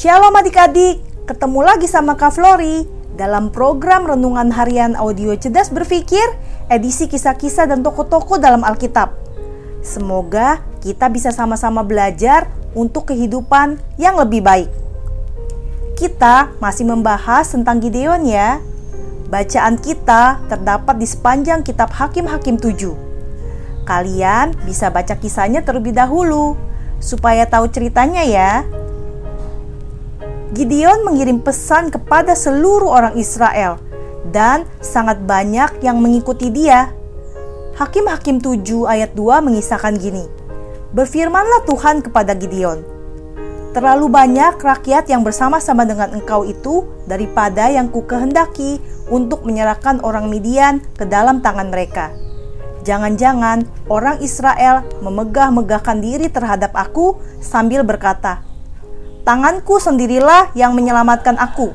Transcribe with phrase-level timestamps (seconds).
[0.00, 0.96] Shalom adik-adik,
[1.28, 2.88] ketemu lagi sama Kak Flori
[3.20, 6.24] dalam program Renungan Harian Audio Cerdas Berpikir,
[6.72, 9.12] edisi kisah-kisah dan toko-toko dalam Alkitab.
[9.84, 14.72] Semoga kita bisa sama-sama belajar untuk kehidupan yang lebih baik.
[16.00, 18.56] Kita masih membahas tentang Gideon ya.
[19.28, 23.84] Bacaan kita terdapat di sepanjang kitab Hakim-Hakim 7.
[23.84, 26.56] Kalian bisa baca kisahnya terlebih dahulu
[27.04, 28.79] supaya tahu ceritanya ya.
[30.50, 33.78] Gideon mengirim pesan kepada seluruh orang Israel
[34.34, 36.90] dan sangat banyak yang mengikuti dia.
[37.78, 40.26] Hakim-hakim 7 ayat 2 mengisahkan gini.
[40.90, 42.82] Berfirmanlah Tuhan kepada Gideon,
[43.70, 50.26] Terlalu banyak rakyat yang bersama-sama dengan engkau itu daripada yang ku kehendaki untuk menyerahkan orang
[50.26, 52.10] Midian ke dalam tangan mereka.
[52.82, 58.49] Jangan-jangan orang Israel memegah-megahkan diri terhadap aku sambil berkata,
[59.22, 61.72] tanganku sendirilah yang menyelamatkan aku.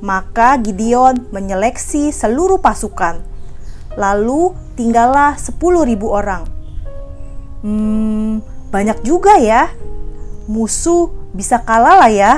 [0.00, 3.20] Maka Gideon menyeleksi seluruh pasukan.
[3.98, 5.60] Lalu tinggallah 10.000
[6.08, 6.42] orang.
[7.60, 8.40] Hmm,
[8.72, 9.68] banyak juga ya.
[10.48, 12.32] Musuh bisa kalah lah ya.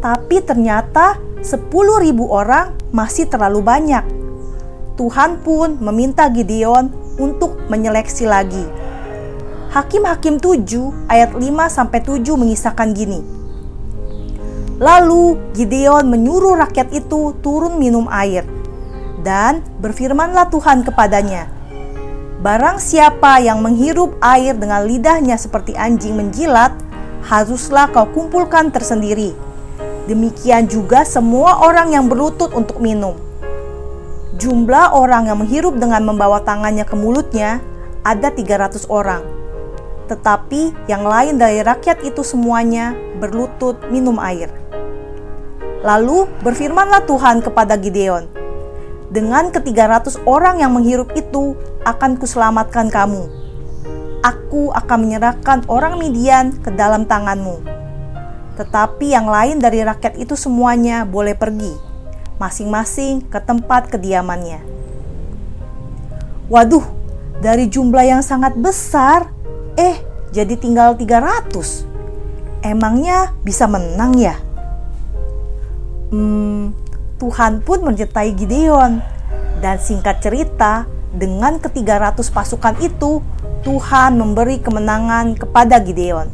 [0.00, 1.68] Tapi ternyata 10.000
[2.24, 4.04] orang masih terlalu banyak.
[4.96, 6.88] Tuhan pun meminta Gideon
[7.20, 8.64] untuk menyeleksi lagi.
[9.76, 13.20] Hakim-hakim 7 ayat 5 sampai 7 mengisahkan gini.
[14.80, 18.48] Lalu Gideon menyuruh rakyat itu turun minum air.
[19.20, 21.52] Dan berfirmanlah Tuhan kepadanya,
[22.40, 26.72] Barang siapa yang menghirup air dengan lidahnya seperti anjing menjilat,
[27.28, 29.36] haruslah kau kumpulkan tersendiri.
[30.08, 33.20] Demikian juga semua orang yang berlutut untuk minum.
[34.40, 37.60] Jumlah orang yang menghirup dengan membawa tangannya ke mulutnya
[38.08, 39.35] ada 300 orang.
[40.06, 44.50] Tetapi yang lain dari rakyat itu semuanya berlutut minum air.
[45.82, 48.26] Lalu berfirmanlah Tuhan kepada Gideon,
[49.06, 51.54] dengan ketiga ratus orang yang menghirup itu
[51.86, 53.30] akan kuselamatkan kamu.
[54.26, 57.62] Aku akan menyerahkan orang Midian ke dalam tanganmu.
[58.58, 61.70] Tetapi yang lain dari rakyat itu semuanya boleh pergi,
[62.42, 64.64] masing-masing ke tempat kediamannya.
[66.50, 66.82] Waduh,
[67.38, 69.30] dari jumlah yang sangat besar,
[69.76, 69.96] eh
[70.32, 71.86] jadi tinggal 300.
[72.64, 74.36] Emangnya bisa menang ya?
[76.10, 76.74] Hmm,
[77.16, 79.00] Tuhan pun menyertai Gideon.
[79.62, 80.84] Dan singkat cerita,
[81.16, 83.24] dengan ketiga ratus pasukan itu,
[83.64, 86.28] Tuhan memberi kemenangan kepada Gideon.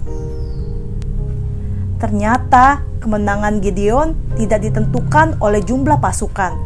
[2.03, 6.59] Ternyata kemenangan Gideon tidak ditentukan oleh jumlah pasukan.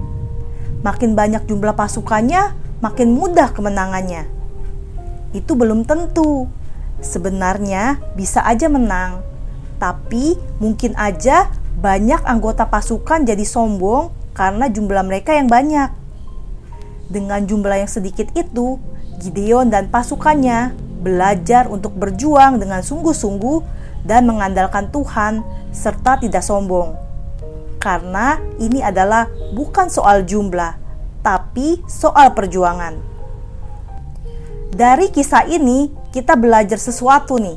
[0.81, 4.25] Makin banyak jumlah pasukannya, makin mudah kemenangannya.
[5.37, 6.49] Itu belum tentu.
[7.01, 9.21] Sebenarnya bisa aja menang,
[9.77, 15.93] tapi mungkin aja banyak anggota pasukan jadi sombong karena jumlah mereka yang banyak.
[17.07, 18.81] Dengan jumlah yang sedikit itu,
[19.21, 20.75] Gideon dan pasukannya
[21.05, 23.63] belajar untuk berjuang dengan sungguh-sungguh
[24.09, 26.97] dan mengandalkan Tuhan serta tidak sombong.
[27.79, 30.75] Karena ini adalah bukan soal jumlah,
[31.23, 33.16] tapi soal perjuangan.
[34.77, 37.57] Dari kisah ini, kita belajar sesuatu nih.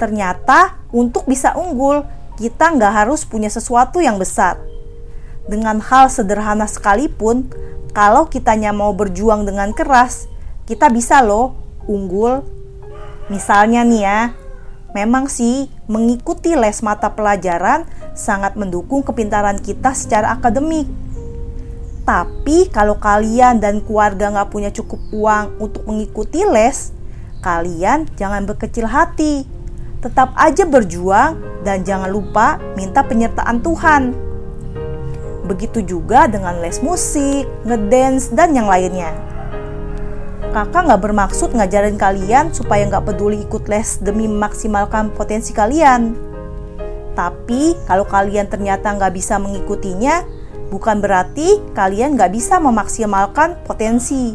[0.00, 2.00] Ternyata untuk bisa unggul,
[2.40, 4.56] kita nggak harus punya sesuatu yang besar.
[5.44, 7.52] Dengan hal sederhana sekalipun,
[7.92, 10.32] kalau kitanya mau berjuang dengan keras,
[10.64, 12.40] kita bisa loh unggul.
[13.28, 14.20] Misalnya nih ya,
[14.96, 17.84] memang sih mengikuti les mata pelajaran
[18.16, 20.88] sangat mendukung kepintaran kita secara akademik.
[22.10, 26.90] Tapi kalau kalian dan keluarga nggak punya cukup uang untuk mengikuti les,
[27.38, 29.46] kalian jangan berkecil hati
[30.02, 34.02] tetap aja berjuang dan jangan lupa minta penyertaan Tuhan.
[35.46, 39.14] Begitu juga dengan les musik, ngedance, dan yang lainnya.
[40.50, 46.18] Kakak nggak bermaksud ngajarin kalian supaya nggak peduli ikut les demi memaksimalkan potensi kalian.
[47.14, 50.39] Tapi kalau kalian ternyata nggak bisa mengikutinya,
[50.70, 54.32] bukan berarti kalian nggak bisa memaksimalkan potensi.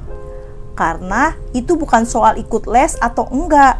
[0.75, 3.79] Karena itu bukan soal ikut les atau enggak,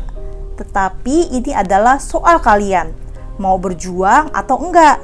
[0.55, 2.95] Tetapi ini adalah soal kalian,
[3.35, 5.03] mau berjuang atau enggak.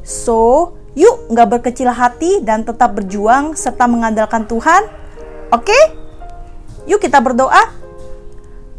[0.00, 4.88] So, yuk nggak berkecil hati dan tetap berjuang serta mengandalkan Tuhan.
[5.52, 5.76] Oke?
[6.88, 7.76] Yuk kita berdoa.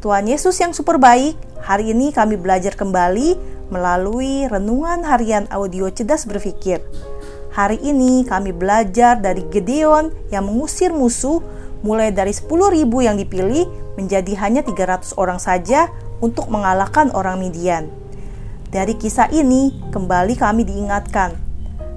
[0.01, 3.37] Tuhan Yesus yang super baik, hari ini kami belajar kembali
[3.73, 6.81] melalui renungan harian audio cerdas berpikir.
[7.55, 11.39] Hari ini kami belajar dari Gedeon yang mengusir musuh
[11.87, 12.51] mulai dari 10.000
[12.99, 15.87] yang dipilih menjadi hanya 300 orang saja
[16.19, 17.87] untuk mengalahkan orang Midian.
[18.67, 21.31] Dari kisah ini, kembali kami diingatkan,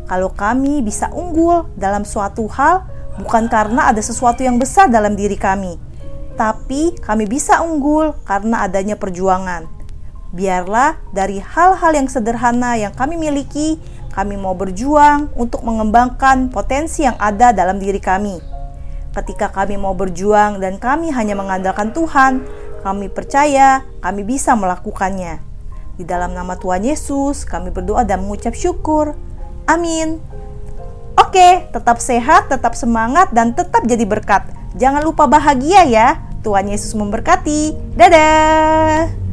[0.07, 2.87] kalau kami bisa unggul dalam suatu hal,
[3.19, 5.75] bukan karena ada sesuatu yang besar dalam diri kami,
[6.39, 9.67] tapi kami bisa unggul karena adanya perjuangan.
[10.31, 13.81] Biarlah dari hal-hal yang sederhana yang kami miliki,
[14.13, 18.39] kami mau berjuang untuk mengembangkan potensi yang ada dalam diri kami.
[19.13, 22.45] Ketika kami mau berjuang dan kami hanya mengandalkan Tuhan,
[22.85, 25.43] kami percaya kami bisa melakukannya.
[25.99, 29.19] Di dalam nama Tuhan Yesus, kami berdoa dan mengucap syukur.
[29.67, 30.23] Amin.
[31.19, 34.47] Oke, tetap sehat, tetap semangat, dan tetap jadi berkat.
[34.79, 36.23] Jangan lupa bahagia ya.
[36.47, 37.75] Tuhan Yesus memberkati.
[37.99, 39.28] Dadah.